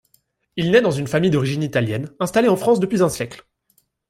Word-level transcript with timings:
Il 0.55 0.71
naît 0.71 0.81
dans 0.81 0.89
une 0.89 1.05
famille 1.05 1.29
d’origine 1.29 1.61
italienne, 1.61 2.09
installée 2.19 2.47
en 2.47 2.55
France 2.55 2.79
depuis 2.79 3.03
un 3.03 3.09
siècle. 3.09 3.45